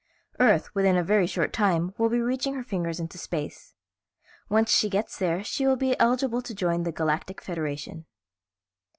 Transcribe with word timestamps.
"Earth, 0.39 0.73
within 0.73 0.97
a 0.97 1.03
very 1.03 1.27
short 1.27 1.53
time, 1.53 1.93
will 1.95 2.09
be 2.09 2.19
reaching 2.19 2.55
her 2.55 2.63
fingers 2.63 2.99
into 2.99 3.19
space. 3.19 3.75
Once 4.49 4.71
she 4.71 4.89
gets 4.89 5.19
there 5.19 5.43
she 5.43 5.67
will 5.67 5.75
be 5.75 5.95
eligible 5.99 6.41
to 6.41 6.55
join 6.55 6.81
the 6.81 6.91
Galactic 6.91 7.39
Federation." 7.39 8.07